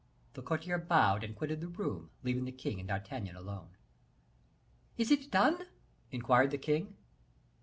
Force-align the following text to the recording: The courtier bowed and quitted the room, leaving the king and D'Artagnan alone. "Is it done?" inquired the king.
The 0.33 0.41
courtier 0.41 0.79
bowed 0.79 1.23
and 1.23 1.35
quitted 1.35 1.61
the 1.61 1.67
room, 1.67 2.09
leaving 2.23 2.45
the 2.45 2.51
king 2.51 2.79
and 2.79 2.87
D'Artagnan 2.89 3.35
alone. 3.35 3.69
"Is 4.97 5.11
it 5.11 5.29
done?" 5.29 5.67
inquired 6.09 6.49
the 6.49 6.57
king. 6.57 6.95